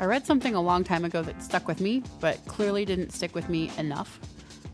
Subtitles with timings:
[0.00, 3.34] I read something a long time ago that stuck with me, but clearly didn't stick
[3.34, 4.18] with me enough.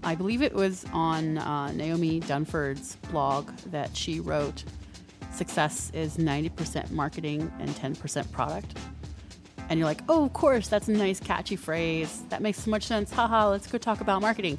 [0.05, 4.63] I believe it was on uh, Naomi Dunford's blog that she wrote
[5.33, 8.79] success is 90% marketing and 10% product.
[9.69, 12.23] And you're like, oh, of course, that's a nice, catchy phrase.
[12.29, 13.11] That makes so much sense.
[13.11, 14.59] Haha, let's go talk about marketing.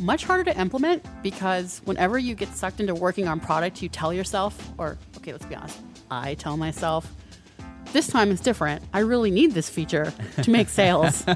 [0.00, 4.12] Much harder to implement because whenever you get sucked into working on product, you tell
[4.12, 5.78] yourself, or okay, let's be honest,
[6.10, 7.08] I tell myself,
[7.92, 8.82] this time it's different.
[8.92, 10.12] I really need this feature
[10.42, 11.24] to make sales.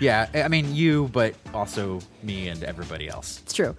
[0.00, 3.40] Yeah, I mean you, but also me and everybody else.
[3.42, 3.76] it's true.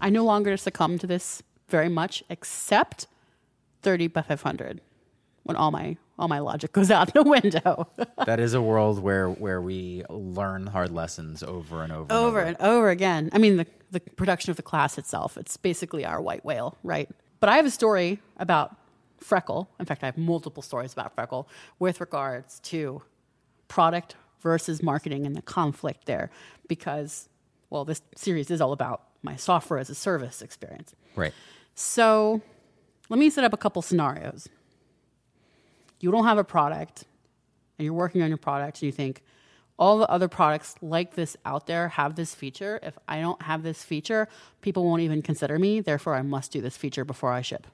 [0.00, 3.06] I no longer succumb to this very much, except
[3.82, 4.80] 30 by 500
[5.50, 7.88] when all my all my logic goes out the window.
[8.26, 12.12] that is a world where where we learn hard lessons over and over.
[12.12, 13.30] over and and over again.
[13.32, 17.08] I mean, the, the production of the class itself, it's basically our white whale, right?
[17.40, 18.76] But I have a story about
[19.18, 19.68] Freckle.
[19.78, 23.02] In fact, I have multiple stories about Freckle with regards to
[23.68, 26.30] product versus marketing and the conflict there
[26.68, 27.28] because,
[27.70, 30.94] well, this series is all about my software as a service experience.
[31.16, 31.32] Right.
[31.74, 32.40] So
[33.08, 34.48] let me set up a couple scenarios.
[36.00, 37.04] You don't have a product
[37.78, 39.22] and you're working on your product and you think,
[39.78, 42.78] all the other products like this out there have this feature.
[42.82, 44.28] If I don't have this feature,
[44.60, 45.80] people won't even consider me.
[45.80, 47.66] Therefore, I must do this feature before I ship.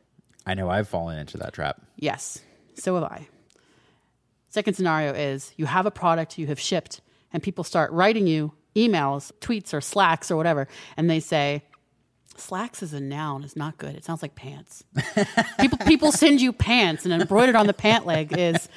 [0.47, 1.83] I know I've fallen into that trap.
[1.97, 2.41] Yes,
[2.75, 3.27] so have I.
[4.51, 7.01] Second scenario is you have a product you have shipped,
[7.33, 11.65] and people start writing you emails, tweets, or slacks or whatever, and they say,
[12.39, 13.45] Slacks is a noun.
[13.45, 13.95] It's not good.
[13.97, 14.85] It sounds like pants.
[15.61, 18.69] people people send you pants, and embroidered on the pant leg is,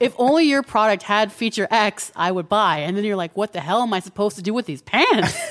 [0.00, 2.78] if only your product had feature X, I would buy.
[2.78, 5.36] And then you're like, what the hell am I supposed to do with these pants?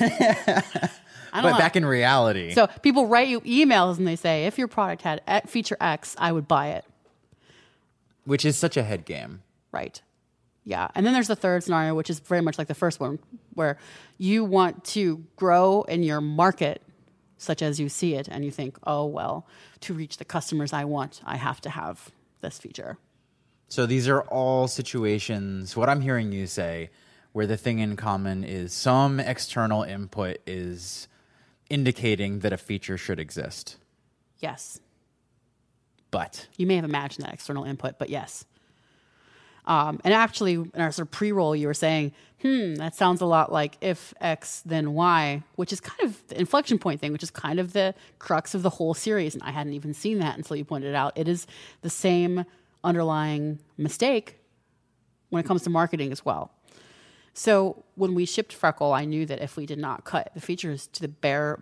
[1.32, 1.58] But know.
[1.58, 5.20] back in reality, So people write you emails and they say, if your product had
[5.46, 6.84] feature X, I would buy it.
[8.24, 9.42] which is such a head game.
[9.70, 10.00] Right.
[10.64, 10.88] Yeah.
[10.94, 13.18] And then there's the third scenario, which is very much like the first one,
[13.52, 13.76] where
[14.16, 16.80] you want to grow in your market,
[17.36, 19.46] such as you see it, and you think, oh, well,
[19.80, 22.10] to reach the customers I want, I have to have
[22.40, 22.98] this feature.
[23.68, 26.90] So these are all situations, what I'm hearing you say,
[27.32, 31.08] where the thing in common is some external input is
[31.68, 33.76] indicating that a feature should exist.
[34.38, 34.80] Yes.
[36.10, 38.44] But You may have imagined that external input, but yes.
[39.66, 42.12] Um, and actually, in our sort of pre-roll, you were saying,
[42.42, 46.38] "Hmm, that sounds a lot like if X then Y," which is kind of the
[46.38, 49.34] inflection point thing, which is kind of the crux of the whole series.
[49.34, 51.12] And I hadn't even seen that until you pointed it out.
[51.16, 51.46] It is
[51.82, 52.44] the same
[52.84, 54.38] underlying mistake
[55.30, 56.52] when it comes to marketing as well.
[57.34, 60.86] So when we shipped Freckle, I knew that if we did not cut the features
[60.88, 61.58] to the bare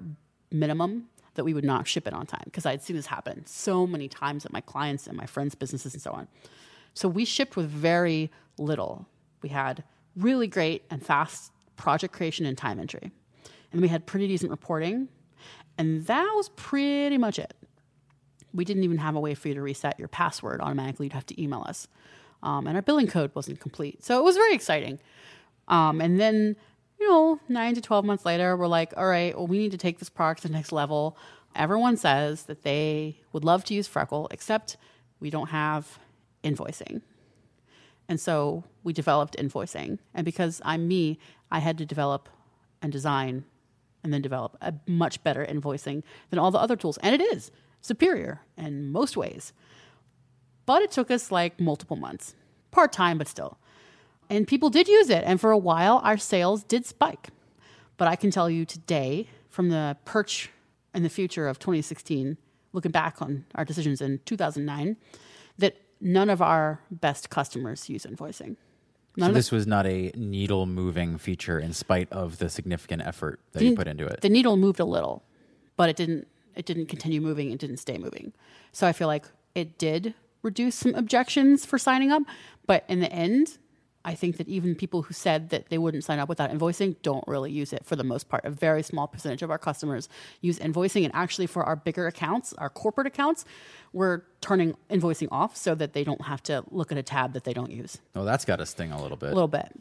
[0.52, 3.44] minimum, that we would not ship it on time because I had seen this happen
[3.46, 6.28] so many times at my clients and my friends' businesses and so on.
[6.94, 9.06] So we shipped with very little.
[9.42, 9.84] We had
[10.16, 13.10] really great and fast project creation and time entry.
[13.72, 15.08] And we had pretty decent reporting.
[15.76, 17.54] And that was pretty much it.
[18.52, 21.06] We didn't even have a way for you to reset your password automatically.
[21.06, 21.88] You'd have to email us.
[22.44, 24.04] Um, and our billing code wasn't complete.
[24.04, 25.00] So it was very exciting.
[25.66, 26.54] Um, and then,
[27.00, 29.78] you know, nine to 12 months later, we're like, all right, well, we need to
[29.78, 31.16] take this product to the next level.
[31.56, 34.76] Everyone says that they would love to use Freckle, except
[35.20, 35.98] we don't have
[36.44, 37.00] invoicing.
[38.08, 39.98] And so we developed invoicing.
[40.14, 41.18] And because I'm me,
[41.50, 42.28] I had to develop
[42.82, 43.44] and design
[44.02, 46.98] and then develop a much better invoicing than all the other tools.
[46.98, 47.50] And it is
[47.80, 49.52] superior in most ways.
[50.66, 52.34] But it took us like multiple months,
[52.70, 53.58] part time, but still.
[54.30, 55.24] And people did use it.
[55.26, 57.28] And for a while, our sales did spike.
[57.96, 60.50] But I can tell you today, from the perch
[60.94, 62.36] in the future of 2016,
[62.72, 64.96] looking back on our decisions in 2009, that
[66.04, 68.56] none of our best customers use invoicing.
[69.16, 73.40] None so this was not a needle moving feature in spite of the significant effort
[73.52, 74.20] that you put into it.
[74.20, 75.24] The needle moved a little,
[75.76, 76.28] but it didn't.
[76.56, 77.50] It didn't continue moving.
[77.50, 78.32] It didn't stay moving.
[78.70, 79.26] So I feel like
[79.56, 82.22] it did reduce some objections for signing up.
[82.66, 83.58] But in the end,
[84.04, 87.26] I think that even people who said that they wouldn't sign up without invoicing don't
[87.26, 88.44] really use it for the most part.
[88.44, 90.08] A very small percentage of our customers
[90.42, 91.04] use invoicing.
[91.04, 93.44] And actually, for our bigger accounts, our corporate accounts,
[93.92, 97.44] we're turning invoicing off so that they don't have to look at a tab that
[97.44, 97.98] they don't use.
[98.14, 99.32] oh, that's got to sting a little bit.
[99.32, 99.72] A little bit.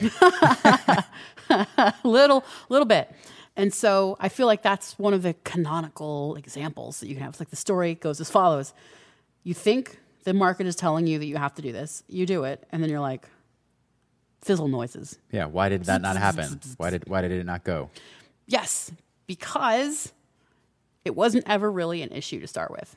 [2.04, 3.10] little little bit.
[3.56, 7.34] And so I feel like that's one of the canonical examples that you can have.
[7.34, 8.72] It's like the story goes as follows.
[9.42, 12.44] You think the market is telling you that you have to do this, you do
[12.44, 13.28] it, and then you're like,
[14.42, 15.18] fizzle noises.
[15.30, 16.60] yeah, why did that not happen?
[16.76, 17.90] Why did why did it not go?
[18.46, 18.92] Yes,
[19.26, 20.12] because
[21.04, 22.96] it wasn't ever really an issue to start with.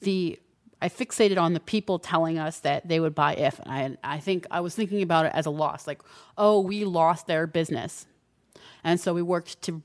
[0.00, 0.38] the
[0.82, 4.18] I fixated on the people telling us that they would buy if, and I I
[4.20, 6.02] think I was thinking about it as a loss, like
[6.36, 8.06] oh we lost their business,
[8.82, 9.82] and so we worked to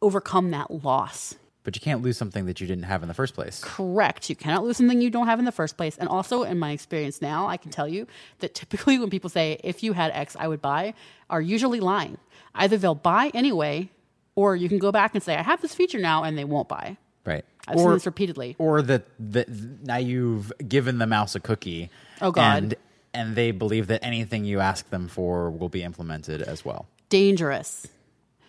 [0.00, 1.34] overcome that loss.
[1.64, 3.60] But you can't lose something that you didn't have in the first place.
[3.62, 4.30] Correct.
[4.30, 5.98] You cannot lose something you don't have in the first place.
[5.98, 8.06] And also, in my experience now, I can tell you
[8.38, 10.94] that typically when people say, if you had X, I would buy,
[11.28, 12.16] are usually lying.
[12.54, 13.90] Either they'll buy anyway,
[14.34, 16.68] or you can go back and say, I have this feature now, and they won't
[16.68, 16.96] buy.
[17.26, 17.44] Right.
[17.66, 18.56] I've seen this repeatedly.
[18.58, 19.48] Or that that
[19.82, 21.90] now you've given the mouse a cookie.
[22.22, 22.56] Oh, God.
[22.56, 22.74] And,
[23.12, 26.86] and they believe that anything you ask them for will be implemented as well.
[27.08, 27.86] dangerous.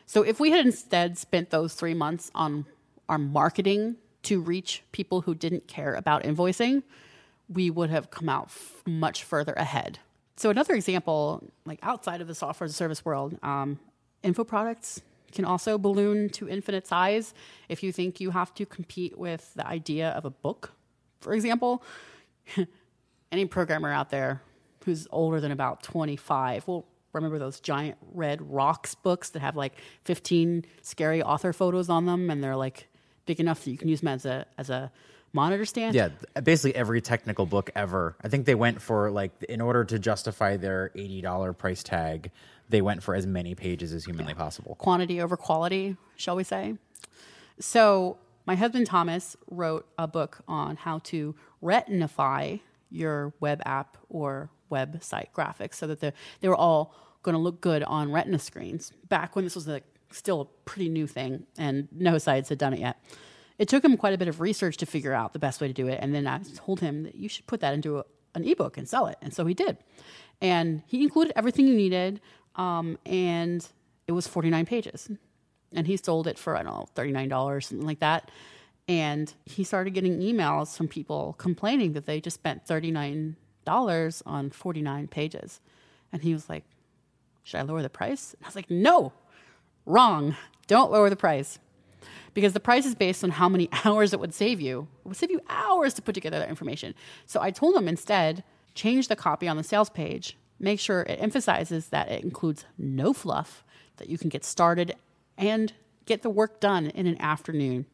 [0.06, 2.66] So if we had instead spent those three months on
[3.10, 6.84] our marketing to reach people who didn't care about invoicing,
[7.50, 10.00] we would have come out f- much further ahead.
[10.36, 13.80] So another example, like outside of the software as a service world, um,
[14.24, 15.02] info products
[15.32, 17.34] can also balloon to infinite size
[17.68, 20.72] if you think you have to compete with the idea of a book,
[21.20, 21.84] for example.
[23.32, 24.42] any programmer out there
[24.86, 29.74] who's older than about 25 will remember those giant red Wrox books that have like
[30.04, 32.88] 15 scary author photos on them and they're like
[33.30, 34.92] big enough that you can use them as a as a
[35.34, 36.10] monitor stand Yeah,
[36.42, 38.16] basically every technical book ever.
[38.24, 42.32] I think they went for like in order to justify their eighty dollar price tag,
[42.70, 44.74] they went for as many pages as humanly possible.
[44.74, 46.76] quantity over quality, shall we say.
[47.60, 48.18] So,
[48.48, 55.28] my husband Thomas wrote a book on how to retinify your web app or website
[55.36, 59.36] graphics so that the, they were all going to look good on retina screens back
[59.36, 62.80] when this was a, still a pretty new thing and no sites had done it
[62.80, 63.02] yet.
[63.58, 65.74] It took him quite a bit of research to figure out the best way to
[65.74, 66.00] do it.
[66.02, 68.88] And then I told him that you should put that into a, an ebook and
[68.88, 69.18] sell it.
[69.22, 69.78] And so he did.
[70.42, 72.22] And he included everything you needed.
[72.56, 73.68] Um, and
[74.08, 75.10] it was 49 pages.
[75.74, 78.32] And he sold it for, I don't know, $39, something like that.
[78.88, 83.36] And he started getting emails from people complaining that they just spent $39
[84.26, 85.60] on 49 pages.
[86.12, 86.64] And he was like,
[87.44, 88.34] Should I lower the price?
[88.34, 89.14] And I was like, No,
[89.86, 90.36] wrong.
[90.68, 91.60] Don't lower the price
[92.34, 94.88] because the price is based on how many hours it would save you.
[95.04, 96.96] It would save you hours to put together that information.
[97.26, 98.44] So I told them instead,
[98.76, 100.38] change the copy on the sales page.
[100.60, 103.64] Make sure it emphasizes that it includes no fluff,
[103.98, 104.96] that you can get started
[105.38, 105.74] and
[106.06, 107.86] get the work done in an afternoon.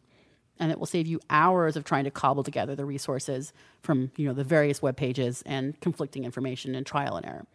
[0.59, 4.25] And it will save you hours of trying to cobble together the resources from you
[4.25, 7.45] know the various web pages and conflicting information and trial and error.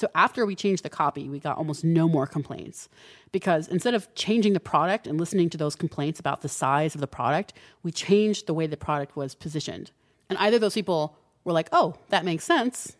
[0.00, 2.88] So after we changed the copy, we got almost no more complaints
[3.32, 7.02] because instead of changing the product and listening to those complaints about the size of
[7.02, 7.52] the product,
[7.82, 9.90] we changed the way the product was positioned.
[10.30, 12.96] And either those people were like, "Oh, that makes sense,"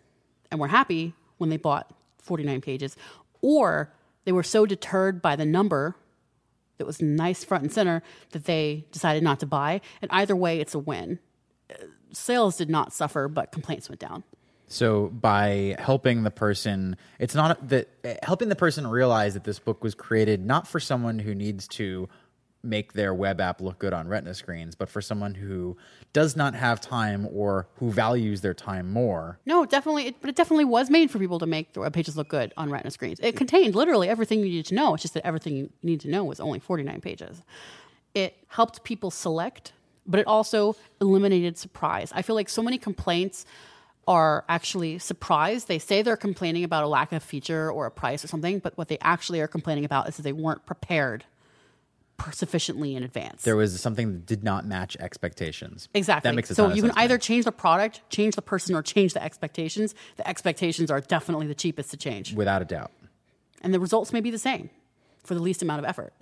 [0.51, 2.99] and were happy when they bought 49 pages,
[3.41, 3.95] or
[4.27, 5.97] they were so deterred by the number
[6.77, 8.03] that was nice front and center
[8.33, 9.81] that they decided not to buy.
[10.03, 11.19] And either way, it's a win.
[11.71, 14.23] Uh, Sales did not suffer, but complaints went down.
[14.73, 17.89] So by helping the person, it's not that
[18.23, 22.09] helping the person realize that this book was created not for someone who needs to
[22.63, 25.77] make their web app look good on retina screens, but for someone who
[26.13, 29.41] does not have time or who values their time more.
[29.45, 32.17] No, definitely, it, but it definitely was made for people to make the web pages
[32.17, 33.19] look good on Retina screens.
[33.21, 34.95] It contained literally everything you needed to know.
[34.95, 37.43] It's just that everything you need to know was only 49 pages.
[38.15, 39.73] It helped people select,
[40.07, 42.13] but it also eliminated surprise.
[42.15, 43.47] I feel like so many complaints
[44.11, 45.69] are actually surprised.
[45.69, 48.77] They say they're complaining about a lack of feature or a price or something, but
[48.77, 51.25] what they actually are complaining about is that they weren't prepared
[52.33, 53.43] sufficiently in advance.
[53.43, 55.89] There was something that did not match expectations.
[55.95, 56.29] Exactly.
[56.29, 57.05] That makes a so you can sense to me.
[57.05, 59.95] either change the product, change the person, or change the expectations.
[60.17, 62.91] The expectations are definitely the cheapest to change, without a doubt.
[63.63, 64.71] and the results may be the same
[65.23, 66.13] for the least amount of effort.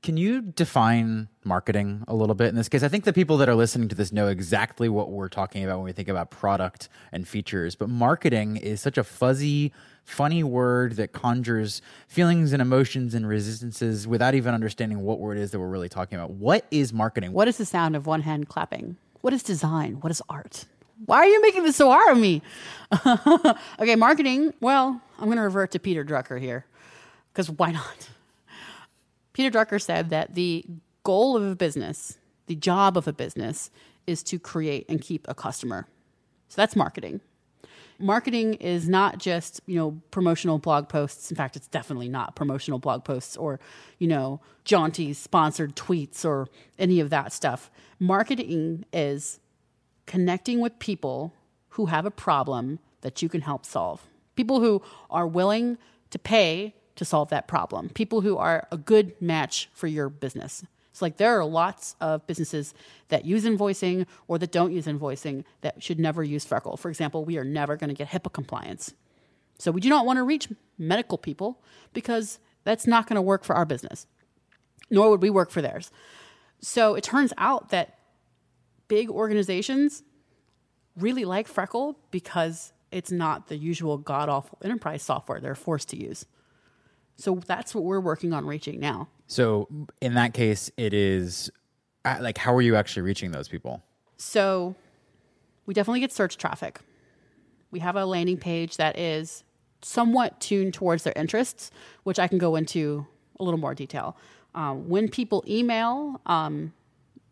[0.00, 2.84] Can you define marketing a little bit in this case?
[2.84, 5.78] I think the people that are listening to this know exactly what we're talking about
[5.78, 9.72] when we think about product and features, but marketing is such a fuzzy,
[10.04, 15.40] funny word that conjures feelings and emotions and resistances without even understanding what word it
[15.40, 16.30] is that we're really talking about.
[16.30, 17.32] What is marketing?
[17.32, 18.96] What is the sound of one hand clapping?
[19.20, 19.94] What is design?
[20.00, 20.66] What is art?
[21.06, 22.40] Why are you making this so hard on me?
[23.80, 24.54] okay, marketing.
[24.60, 26.66] Well, I'm going to revert to Peter Drucker here
[27.32, 28.08] because why not?
[29.38, 30.64] Peter Drucker said that the
[31.04, 32.18] goal of a business,
[32.48, 33.70] the job of a business,
[34.04, 35.86] is to create and keep a customer.
[36.48, 37.20] So that's marketing.
[38.00, 41.30] Marketing is not just, you know, promotional blog posts.
[41.30, 43.60] In fact, it's definitely not promotional blog posts or,
[44.00, 47.70] you know, jaunty sponsored tweets or any of that stuff.
[48.00, 49.38] Marketing is
[50.06, 51.32] connecting with people
[51.68, 54.04] who have a problem that you can help solve.
[54.34, 55.78] People who are willing
[56.10, 57.88] to pay to solve that problem.
[57.90, 60.64] People who are a good match for your business.
[60.90, 62.74] It's like there are lots of businesses
[63.08, 66.76] that use invoicing or that don't use invoicing that should never use Freckle.
[66.76, 68.94] For example, we are never going to get HIPAA compliance.
[69.60, 71.62] So we do not want to reach medical people
[71.92, 74.08] because that's not going to work for our business,
[74.90, 75.92] nor would we work for theirs.
[76.60, 77.96] So it turns out that
[78.88, 80.02] big organizations
[80.96, 85.96] really like Freckle because it's not the usual god awful enterprise software they're forced to
[85.96, 86.26] use.
[87.18, 89.08] So that's what we're working on reaching now.
[89.26, 89.68] So
[90.00, 91.50] in that case, it is
[92.04, 93.82] uh, like, how are you actually reaching those people?
[94.16, 94.74] So
[95.66, 96.80] we definitely get search traffic.
[97.70, 99.44] We have a landing page that is
[99.82, 101.70] somewhat tuned towards their interests,
[102.04, 103.06] which I can go into
[103.38, 104.16] a little more detail.
[104.54, 106.72] Um, when people email, um,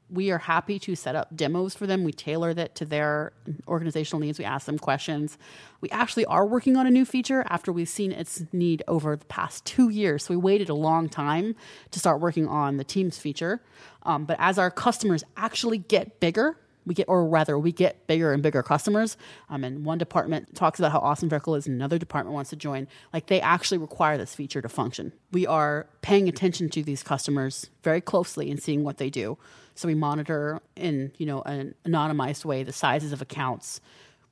[0.08, 2.04] we are happy to set up demos for them.
[2.04, 3.32] We tailor that to their
[3.66, 4.38] organizational needs.
[4.38, 5.36] We ask them questions.
[5.80, 9.25] We actually are working on a new feature after we've seen its need over the
[9.26, 10.25] past two years.
[10.25, 11.56] So we waited a long time
[11.90, 13.62] to start working on the Teams feature.
[14.04, 16.56] Um, but as our customers actually get bigger,
[16.87, 19.16] we get, or rather, we get bigger and bigger customers.
[19.50, 22.87] Um, and one department talks about how awesome Freckle is, another department wants to join.
[23.12, 25.12] Like they actually require this feature to function.
[25.33, 29.37] We are paying attention to these customers very closely and seeing what they do.
[29.75, 33.81] So we monitor in you know an anonymized way the sizes of accounts.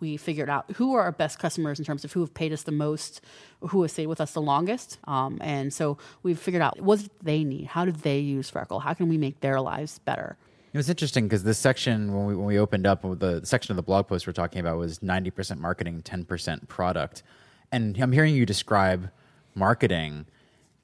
[0.00, 2.62] We figured out who are our best customers in terms of who have paid us
[2.64, 3.20] the most,
[3.60, 4.98] who has stayed with us the longest.
[5.04, 7.66] Um, and so we've figured out what they need.
[7.66, 8.80] How do they use Freckle?
[8.80, 10.36] How can we make their lives better?
[10.74, 13.76] It was interesting because this section, when we, when we opened up, the section of
[13.76, 17.22] the blog post we're talking about was 90% marketing, 10% product.
[17.70, 19.12] And I'm hearing you describe
[19.54, 20.26] marketing,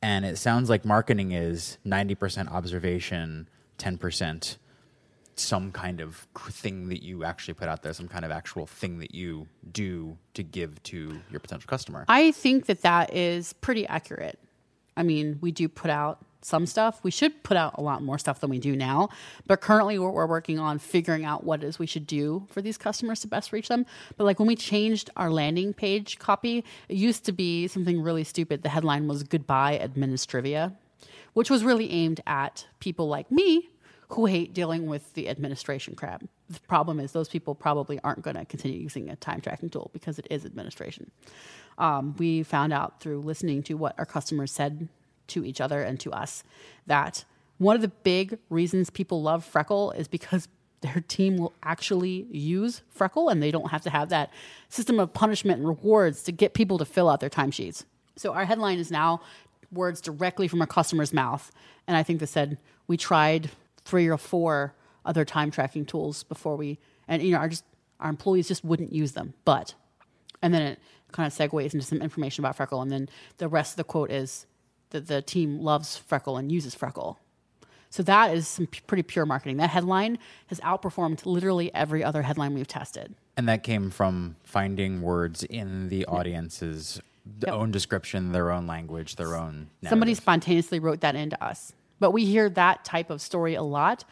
[0.01, 4.59] and it sounds like marketing is 90% observation, 10%
[5.35, 9.01] some kind of thing that you actually put out there, some kind of actual thing
[9.01, 12.05] that you do to give to your potential customer.
[12.07, 14.39] I think that that is pretty accurate.
[14.97, 17.01] I mean, we do put out some stuff.
[17.03, 19.11] We should put out a lot more stuff than we do now.
[19.47, 22.63] But currently, we're, we're, working on figuring out what it is we should do for
[22.63, 23.85] these customers to best reach them.
[24.17, 28.25] But like when we changed our landing page copy, it used to be something really
[28.25, 28.63] stupid.
[28.63, 30.75] The headline was Goodbye Administrivia,
[31.33, 33.71] which was really aimed at people like me
[34.11, 36.23] who hate dealing with the administration crap.
[36.49, 39.91] The problem is those people probably aren't going to continue using a time tracking tool
[39.93, 41.11] because it is administration.
[41.79, 44.89] Um, we found out through listening to what our customers said
[45.31, 46.45] to each other and to us
[46.87, 47.25] that
[47.59, 50.49] one of the big reasons people love Freckle is because
[50.81, 54.31] their team will actually use Freckle and they don't have to have that
[54.71, 57.85] system of punishment and rewards to get people to fill out their timesheets.
[58.17, 59.21] So our headline is now
[59.71, 61.53] words directly from a customer's mouth.
[61.87, 63.51] And I think they said we tried
[63.85, 67.65] three or four other time tracking tools before we and you know our just
[67.99, 69.35] our employees just wouldn't use them.
[69.45, 69.75] But
[70.41, 70.79] and then it
[71.13, 74.11] kind of segues into some information about Freckle, and then the rest of the quote
[74.11, 74.47] is
[74.91, 77.19] that the team loves Freckle and uses Freckle.
[77.91, 79.57] So that is some p- pretty pure marketing.
[79.57, 83.15] That headline has outperformed literally every other headline we've tested.
[83.37, 87.01] And that came from finding words in the audience's
[87.41, 87.53] yep.
[87.53, 89.69] own description, their own language, their own.
[89.83, 89.89] Narrative.
[89.89, 91.73] Somebody spontaneously wrote that into us.
[91.99, 94.05] But we hear that type of story a lot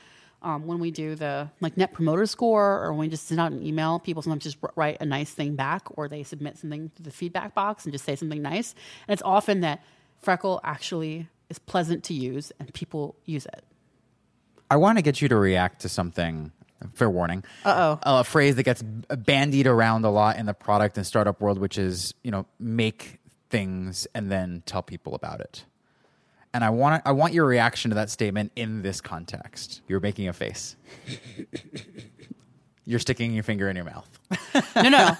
[0.43, 3.53] um, when we do the like net promoter score or when we just send out
[3.53, 3.99] an email.
[3.99, 7.55] People sometimes just write a nice thing back or they submit something to the feedback
[7.55, 8.75] box and just say something nice.
[9.07, 9.83] And it's often that
[10.21, 13.65] Freckle actually is pleasant to use and people use it.
[14.71, 16.53] I want to get you to react to something.
[16.95, 17.43] Fair warning.
[17.65, 18.21] Uh oh.
[18.21, 21.77] A phrase that gets bandied around a lot in the product and startup world, which
[21.77, 23.19] is you know make
[23.51, 25.65] things and then tell people about it
[26.55, 29.83] and I want I want your reaction to that statement in this context.
[29.89, 30.77] You're making a face.
[32.85, 34.09] You're sticking your finger in your mouth.
[34.77, 35.17] no, no,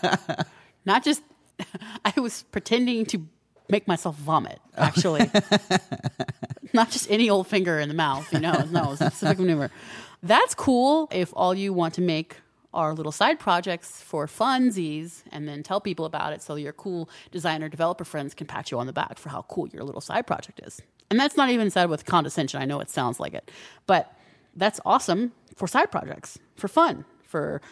[0.85, 1.23] not just.
[2.05, 3.27] I was pretending to
[3.69, 4.61] make myself vomit.
[4.77, 5.31] Actually,
[6.73, 8.33] not just any old finger in the mouth.
[8.33, 9.71] You know, no, specific maneuver.
[10.23, 12.37] That's cool if all you want to make
[12.75, 17.09] are little side projects for funsies and then tell people about it so your cool
[17.31, 20.27] designer developer friends can pat you on the back for how cool your little side
[20.27, 20.81] project is.
[21.11, 22.61] And that's not even said with condescension.
[22.61, 23.51] I know it sounds like it,
[23.87, 24.13] but
[24.55, 27.63] that's awesome for side projects, for fun, for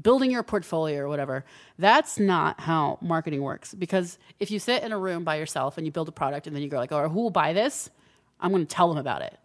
[0.00, 1.44] building your portfolio or whatever.
[1.78, 3.74] That's not how marketing works.
[3.74, 6.54] Because if you sit in a room by yourself and you build a product and
[6.54, 7.90] then you go like, "Oh, who will buy this?"
[8.40, 9.38] I'm going to tell them about it.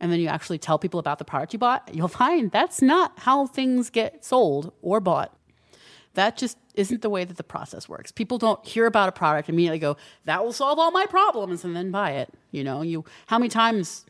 [0.00, 3.18] And then you actually tell people about the product you bought, you'll find that's not
[3.20, 5.36] how things get sold or bought.
[6.14, 8.12] That just isn't the way that the process works.
[8.12, 11.74] People don't hear about a product immediately go, "That will solve all my problems," and
[11.74, 12.30] then buy it.
[12.50, 14.04] You know, you how many times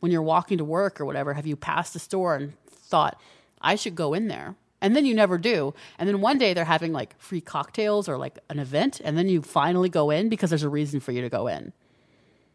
[0.00, 3.20] when you're walking to work or whatever have you passed a store and thought,
[3.60, 5.74] "I should go in there," and then you never do.
[5.98, 9.28] And then one day they're having like free cocktails or like an event, and then
[9.28, 11.72] you finally go in because there's a reason for you to go in.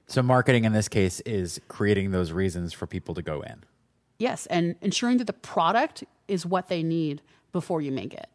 [0.07, 3.63] So marketing in this case is creating those reasons for people to go in.
[4.19, 8.27] Yes, and ensuring that the product is what they need before you make it.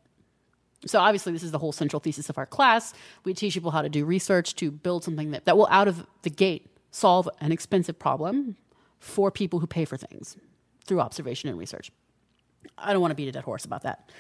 [0.87, 2.95] So obviously this is the whole central thesis of our class.
[3.25, 6.07] We teach people how to do research to build something that, that will out of
[6.23, 8.57] the gate solve an expensive problem
[9.01, 10.37] for people who pay for things
[10.85, 11.91] through observation and research.
[12.77, 14.11] I don't want to beat a dead horse about that.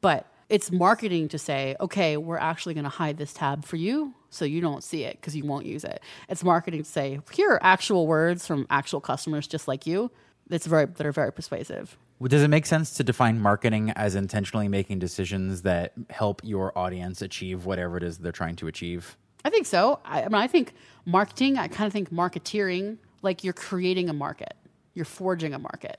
[0.00, 4.14] But it's marketing to say, okay, we're actually going to hide this tab for you
[4.30, 6.02] so you don't see it because you won't use it.
[6.28, 10.10] It's marketing to say, here are actual words from actual customers just like you
[10.48, 11.98] that's very that are very persuasive.
[12.18, 16.76] Well, Does it make sense to define marketing as intentionally making decisions that help your
[16.76, 19.16] audience achieve whatever it is they're trying to achieve?
[19.44, 20.00] I think so.
[20.04, 20.72] I, I mean, I think
[21.04, 21.58] marketing.
[21.58, 24.54] I kind of think marketeering like you're creating a market,
[24.94, 25.98] you're forging a market,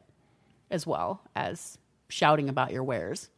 [0.71, 1.77] as well as
[2.09, 3.29] shouting about your wares.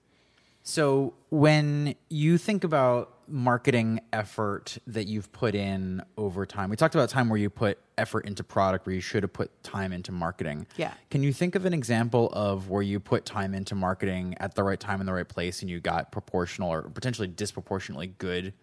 [0.64, 6.94] So, when you think about marketing effort that you've put in over time, we talked
[6.94, 10.12] about time where you put effort into product where you should have put time into
[10.12, 10.68] marketing.
[10.78, 10.94] Yeah.
[11.10, 14.64] Can you think of an example of where you put time into marketing at the
[14.64, 18.54] right time in the right place and you got proportional or potentially disproportionately good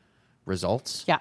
[0.44, 1.04] results?
[1.06, 1.18] Yeah.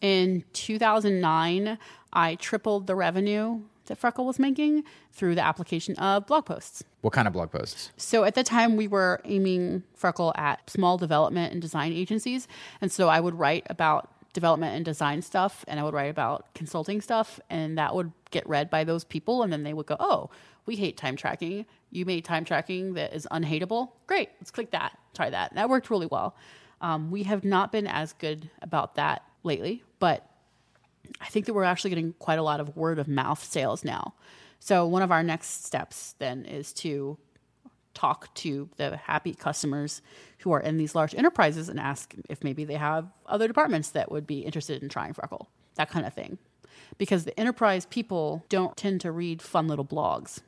[0.00, 1.78] In 2009,
[2.12, 6.84] I tripled the revenue that Freckle was making through the application of blog posts.
[7.00, 7.90] What kind of blog posts?
[7.96, 12.48] So at the time, we were aiming Freckle at small development and design agencies.
[12.80, 16.54] And so I would write about development and design stuff, and I would write about
[16.54, 19.42] consulting stuff, and that would get read by those people.
[19.42, 20.30] And then they would go, Oh,
[20.64, 21.66] we hate time tracking.
[21.90, 23.90] You made time tracking that is unhateable.
[24.06, 25.54] Great, let's click that, try that.
[25.54, 26.36] That worked really well.
[26.80, 30.26] Um, we have not been as good about that lately, but
[31.20, 34.14] I think that we're actually getting quite a lot of word of mouth sales now.
[34.58, 37.18] So one of our next steps then is to
[37.94, 40.02] talk to the happy customers
[40.38, 44.10] who are in these large enterprises and ask if maybe they have other departments that
[44.10, 46.38] would be interested in trying Freckle, that kind of thing.
[46.98, 50.40] Because the enterprise people don't tend to read fun little blogs.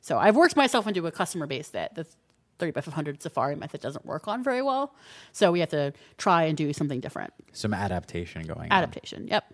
[0.00, 2.06] So I've worked myself into a customer base that the
[2.58, 4.94] 30 by 500 Safari method doesn't work on very well.
[5.32, 7.32] So we have to try and do something different.
[7.52, 8.72] Some adaptation going on.
[8.72, 9.52] Adaptation, yep.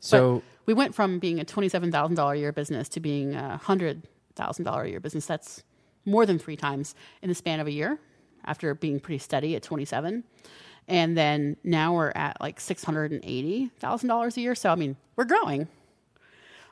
[0.00, 3.34] So, But we went from being a twenty-seven thousand dollar a year business to being
[3.34, 4.02] a hundred
[4.36, 5.26] thousand dollar a year business.
[5.26, 5.62] That's
[6.04, 7.98] more than three times in the span of a year.
[8.44, 10.24] After being pretty steady at twenty-seven,
[10.86, 14.54] and then now we're at like six hundred and eighty thousand dollars a year.
[14.54, 15.68] So I mean, we're growing.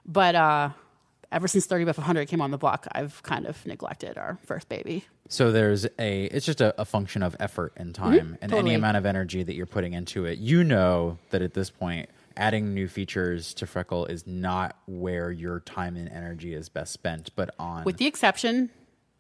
[0.07, 0.71] But uh,
[1.37, 4.39] ever since thirty by five hundred came on the block, I've kind of neglected our
[4.47, 5.05] first baby.
[5.29, 8.03] so there's a, it's just a, a function of effort and mm-hmm.
[8.03, 8.71] time and totally.
[8.71, 10.39] any amount of energy that you're putting into it.
[10.39, 15.61] You know that at this point, adding new features to Freckle is not where your
[15.61, 18.71] time and energy is best spent, but on with the exception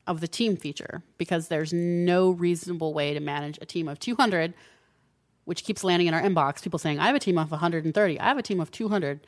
[0.06, 4.54] of the team feature, because there's no reasonable way to manage a team of 200,
[5.44, 6.62] which keeps landing in our inbox.
[6.62, 9.20] People saying, I have a team of 130, I have a team of 200.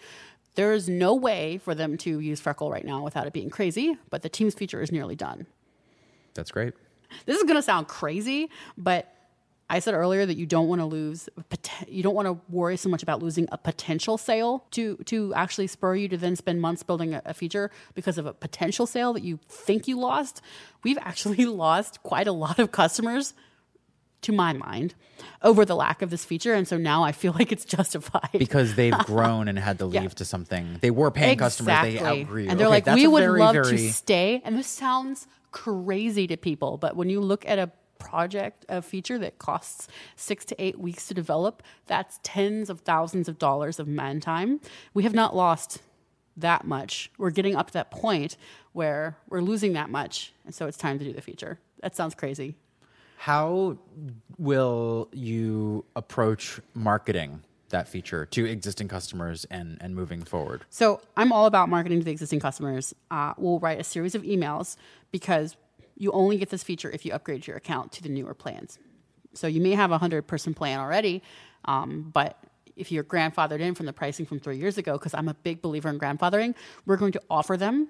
[0.59, 3.97] There is no way for them to use Freckle right now without it being crazy,
[4.11, 5.47] but the teams feature is nearly done.
[6.35, 6.75] that's great.
[7.27, 9.15] This is going to sound crazy, but
[9.71, 11.29] I said earlier that you don't want to lose,
[11.87, 15.69] you don't want to worry so much about losing a potential sale to to actually
[15.69, 19.13] spur you to then spend months building a, a feature because of a potential sale
[19.13, 20.43] that you think you lost.
[20.83, 23.33] We've actually lost quite a lot of customers,
[24.23, 24.95] to my mind,
[25.43, 28.31] over the lack of this feature, and so now I feel like it's justified.
[28.33, 30.79] Because they've grown and had to leave to something.
[30.81, 32.47] They were paying customers, they outgrew.
[32.49, 34.43] And they're Okay, like, we would very, love very, to stay.
[34.45, 39.19] And this sounds crazy to people, but when you look at a project, a feature
[39.19, 43.89] that costs six to eight weeks to develop, that's tens of thousands of dollars of
[43.89, 44.61] man time.
[44.95, 45.83] We have not lost
[46.37, 47.11] that much.
[47.19, 48.37] We're getting up to that point
[48.73, 50.33] where we're losing that much.
[50.45, 51.59] And so it's time to do the feature.
[51.83, 52.55] That sounds crazy.
[53.19, 53.77] How
[54.39, 60.65] will you approach marketing that feature to existing customers and, and moving forward?
[60.71, 62.95] So I'm all about marketing to the existing customers.
[63.11, 64.77] Uh, we'll write a series of emails
[65.11, 65.57] because
[65.97, 68.79] you only get this feature if you upgrade your account to the newer plans.
[69.35, 71.23] So you may have a hundred person plan already,
[71.65, 72.39] um, but
[72.77, 75.61] if you're grandfathered in from the pricing from three years ago, because I'm a big
[75.61, 76.55] believer in grandfathering,
[76.87, 77.89] we're going to offer them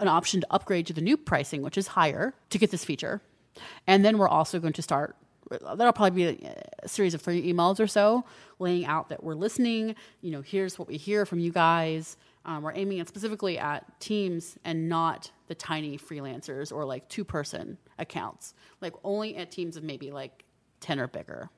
[0.00, 3.22] an option to upgrade to the new pricing, which is higher, to get this feature.
[3.86, 5.16] And then we're also going to start.
[5.50, 6.48] That'll probably be
[6.82, 8.24] a series of three emails or so,
[8.58, 9.96] laying out that we're listening.
[10.20, 12.16] You know, here's what we hear from you guys.
[12.44, 17.24] Um, we're aiming it specifically at teams and not the tiny freelancers or like two
[17.24, 20.44] person accounts, like only at teams of maybe like
[20.80, 21.50] 10 or bigger.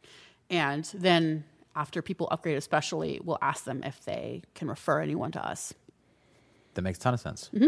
[0.50, 1.44] And then
[1.76, 5.72] after people upgrade, especially, we'll ask them if they can refer anyone to us.
[6.74, 7.50] That makes a ton of sense.
[7.54, 7.66] Mm-hmm.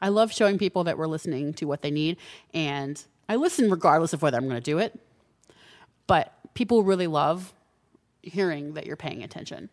[0.00, 2.16] I love showing people that we're listening to what they need,
[2.52, 4.98] and I listen regardless of whether I'm going to do it.
[6.06, 7.52] But people really love
[8.22, 9.68] hearing that you're paying attention.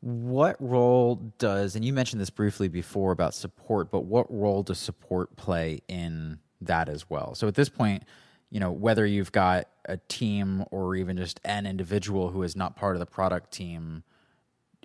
[0.00, 4.78] What role does, and you mentioned this briefly before about support, but what role does
[4.78, 7.34] support play in that as well?
[7.34, 8.04] So at this point,
[8.50, 12.76] you know, whether you've got a team or even just an individual who is not
[12.76, 14.04] part of the product team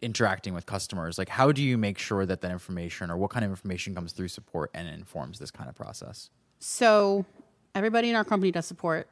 [0.01, 3.45] interacting with customers, like how do you make sure that that information or what kind
[3.45, 6.29] of information comes through support and informs this kind of process?
[6.59, 7.25] So
[7.75, 9.07] everybody in our company does support,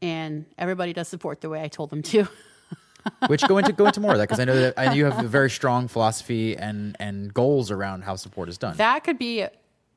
[0.00, 2.26] and everybody does support the way I told them to.
[3.26, 5.24] Which go into go into more of that because I know that I, you have
[5.24, 8.76] a very strong philosophy and and goals around how support is done.
[8.76, 9.44] that could be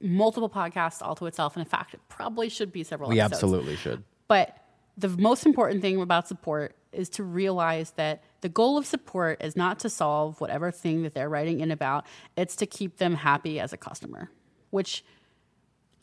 [0.01, 3.09] multiple podcasts all to itself, and in fact, it probably should be several.
[3.09, 3.43] we episodes.
[3.43, 4.03] absolutely should.
[4.27, 4.57] But
[4.97, 9.55] the most important thing about support is to realize that the goal of support is
[9.55, 12.05] not to solve whatever thing that they're writing in about.
[12.37, 14.31] It's to keep them happy as a customer,
[14.69, 15.03] which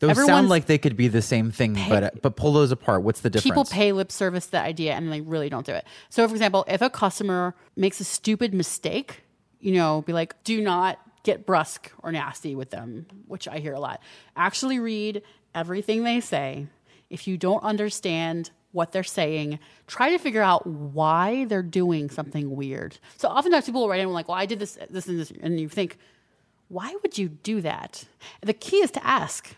[0.02, 3.04] Those sound like they could be the same thing, but uh, but pull those apart.
[3.04, 3.44] What's the difference?
[3.44, 5.86] people pay lip service to the idea and they really don't do it.
[6.08, 9.22] So, for example, if a customer makes a stupid mistake,
[9.60, 13.74] you know, be like, do not get brusque or nasty with them, which I hear
[13.74, 14.02] a lot.
[14.34, 15.22] Actually, read
[15.54, 16.66] everything they say.
[17.08, 22.56] If you don't understand what they're saying, try to figure out why they're doing something
[22.56, 22.98] weird.
[23.18, 25.60] So, oftentimes people will write in like, well, I did this, this, and this, and
[25.60, 25.96] you think,
[26.66, 28.04] why would you do that?
[28.40, 29.54] The key is to ask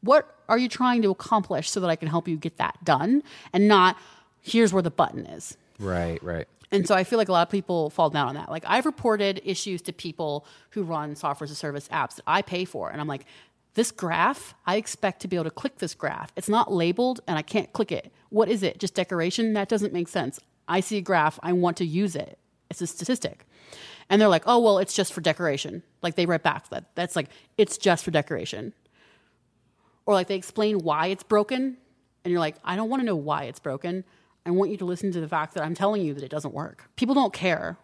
[0.00, 3.22] what are you trying to accomplish so that I can help you get that done
[3.52, 3.96] and not
[4.46, 5.56] here's where the button is.
[5.78, 6.46] Right, right.
[6.72, 8.50] And so I feel like a lot of people fall down on that.
[8.50, 12.42] Like I've reported issues to people who run software as a service apps that I
[12.42, 12.90] pay for.
[12.90, 13.26] And I'm like,
[13.74, 16.32] this graph, I expect to be able to click this graph.
[16.34, 18.12] It's not labeled and I can't click it.
[18.30, 18.78] What is it?
[18.78, 19.52] Just decoration?
[19.52, 20.40] That doesn't make sense.
[20.66, 22.38] I see a graph, I want to use it.
[22.70, 23.46] It's a statistic.
[24.08, 25.82] And they're like, oh, well, it's just for decoration.
[26.02, 26.86] Like they write back that.
[26.94, 27.28] That's like,
[27.58, 28.72] it's just for decoration
[30.06, 31.76] or like they explain why it's broken
[32.24, 34.04] and you're like i don't want to know why it's broken.
[34.44, 36.54] I want you to listen to the fact that i'm telling you that it doesn't
[36.54, 36.88] work.
[36.96, 37.76] People don't care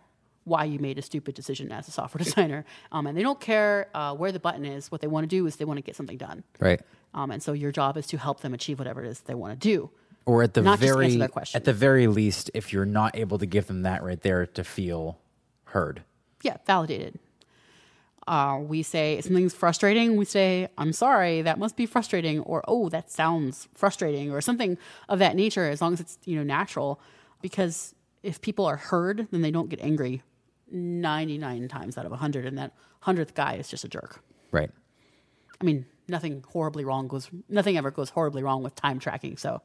[0.45, 3.89] why you made a stupid decision as a software designer um, and they don't care
[3.95, 4.91] uh, where the button is.
[4.91, 6.45] What they want to do is they want to get something done.
[6.61, 6.81] Right.
[7.15, 9.53] um, and so your job is to help them achieve whatever it is they want
[9.53, 9.91] to do.
[10.25, 13.67] Or at the Not very at the very least, if you're not able to give
[13.67, 15.19] them that right there to feel
[15.65, 16.03] heard.
[16.43, 17.19] yeah validated
[18.29, 22.89] uh, we say something's frustrating we say i'm sorry that must be frustrating or oh
[22.89, 27.01] that sounds frustrating or something of that nature as long as it's you know natural.
[27.41, 30.23] Because if people are heard then they don't get angry
[30.71, 32.73] 99 times out of 100 and that
[33.05, 34.23] 100th guy is just a jerk.
[34.53, 34.71] Right.
[35.61, 39.63] i mean nothing horribly wrong goes nothing ever goes horribly wrong with time tracking so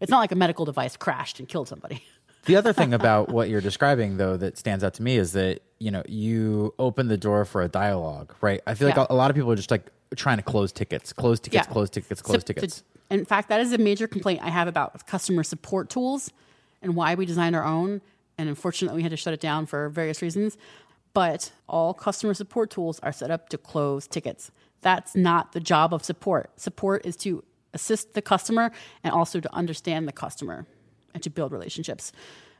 [0.00, 2.02] it's not like a medical device crashed and killed somebody
[2.46, 5.60] The other thing about what you're describing, though, that stands out to me is that
[5.78, 8.60] you know you open the door for a dialogue, right?
[8.66, 9.06] I feel like Yeah.
[9.08, 11.72] a, a lot of people are just like trying to close tickets, close tickets, Yeah.
[11.72, 12.78] close tickets, close So- tickets.
[12.80, 16.30] to- in fact, that is a major complaint I have about customer support tools
[16.82, 18.00] and why we designed our own.
[18.38, 20.56] And unfortunately, we had to shut it down for various reasons.
[21.12, 24.50] But all customer support tools are set up to close tickets.
[24.80, 26.50] That's not the job of support.
[26.58, 28.70] Support is to assist the customer
[29.02, 30.66] and also to understand the customer
[31.14, 32.12] and to build relationships.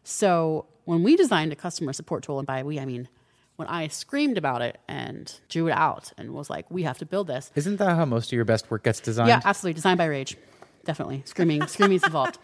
[0.05, 3.09] So when we designed a customer support tool, and by we, I mean
[3.57, 7.07] when I screamed about it and drew it out and was like, we have to
[7.07, 9.29] build this, Isn't that how most of your best work gets designed?
[9.29, 9.75] yeah, absolutely.
[9.75, 10.37] Designed by rage.
[10.85, 11.23] Definitely.
[11.25, 11.67] Screaming.
[11.69, 12.39] Screaming is involved.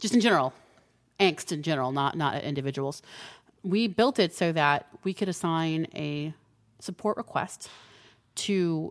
[0.00, 0.52] Just in general.
[1.20, 3.02] Angst in general, not not at individuals.
[3.62, 6.34] We built it so that we could assign a
[6.80, 7.68] support request
[8.34, 8.90] to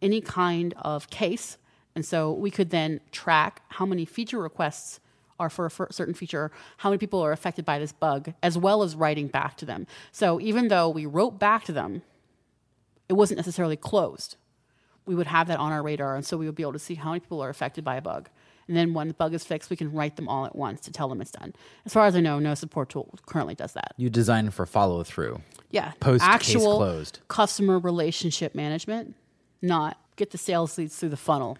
[0.00, 1.58] any kind of case.
[1.96, 5.00] And so we could then track how many feature requests
[5.38, 8.82] are for a certain feature, how many people are affected by this bug, as well
[8.82, 9.86] as writing back to them.
[10.12, 12.02] So even though we wrote back to them,
[13.08, 14.36] it wasn't necessarily closed
[15.06, 16.94] we would have that on our radar, and so we would be able to see
[16.94, 18.28] how many people are affected by a bug.
[18.66, 20.90] And then when the bug is fixed, we can write them all at once to
[20.90, 21.52] tell them it's done.
[21.84, 23.92] As far as I know, no support tool currently does that.
[23.98, 25.42] You design for follow through.
[25.70, 27.18] Yeah, Post-case actual closed.
[27.28, 29.14] customer relationship management,
[29.60, 31.58] not get the sales leads through the funnel,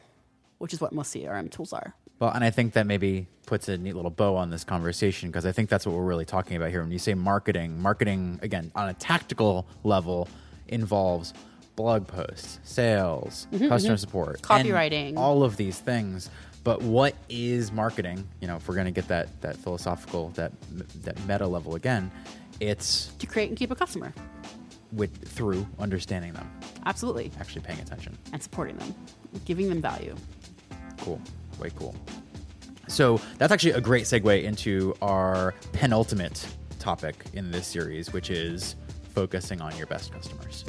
[0.59, 1.95] which is what most CRM tools are.
[2.25, 5.45] Well, and I think that maybe puts a neat little bow on this conversation because
[5.45, 6.81] I think that's what we're really talking about here.
[6.81, 10.27] When you say marketing, marketing, again, on a tactical level,
[10.69, 11.35] involves
[11.77, 15.19] blog posts, sales, customer support, and Mm-hmm, Copywriting.
[15.19, 16.31] all of these things.
[16.63, 18.27] But what is marketing?
[18.41, 20.51] You know, if we're going to get that that philosophical, that
[21.03, 22.11] that meta level again,
[22.59, 24.15] it's To create and keep a customer,
[24.93, 26.51] with through understanding them,
[26.87, 28.17] absolutely, actually paying attention.
[28.33, 28.95] and supporting them,
[29.45, 30.17] giving them value.
[31.01, 31.21] Cool.
[31.59, 31.95] Way cool.
[32.89, 36.47] So that's actually a great segue into our penultimate
[36.79, 38.77] topic in this series, which is
[39.15, 40.65] focusing on your best customers.